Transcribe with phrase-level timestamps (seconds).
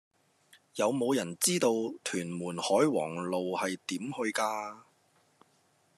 [0.77, 1.69] 有無人知道
[2.03, 4.79] 屯門海皇路係點去㗎